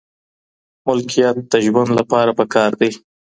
ملکيت 0.85 1.35
د 1.51 1.53
ژوند 1.65 1.89
لپاره 1.99 2.31
پکار 2.39 2.71
دی. 2.79 2.91